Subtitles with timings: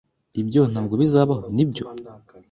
[0.41, 1.85] Ibyo ntabwo bizabaho, nibyo?